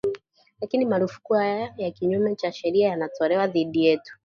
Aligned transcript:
lakini 0.61 0.85
marufuku 0.85 1.33
haya 1.33 1.73
ya 1.77 1.91
kinyume 1.91 2.35
cha 2.35 2.51
sheria 2.51 2.87
yanatolewa 2.89 3.47
dhidi 3.47 3.85
yetu 3.85 4.17